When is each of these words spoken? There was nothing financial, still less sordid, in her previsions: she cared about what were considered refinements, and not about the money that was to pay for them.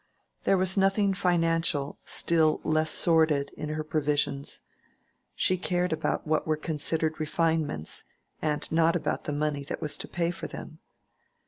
There 0.45 0.57
was 0.57 0.77
nothing 0.77 1.13
financial, 1.13 1.99
still 2.05 2.59
less 2.63 2.89
sordid, 2.89 3.51
in 3.55 3.69
her 3.69 3.83
previsions: 3.83 4.61
she 5.35 5.57
cared 5.57 5.93
about 5.93 6.25
what 6.25 6.47
were 6.47 6.57
considered 6.57 7.19
refinements, 7.19 8.03
and 8.41 8.65
not 8.71 8.95
about 8.95 9.25
the 9.25 9.31
money 9.31 9.63
that 9.65 9.79
was 9.79 9.99
to 9.99 10.07
pay 10.07 10.31
for 10.31 10.47
them. 10.47 10.79